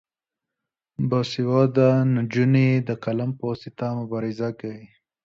[1.09, 4.87] باسواده نجونې د قلم په واسطه مبارزه کوي.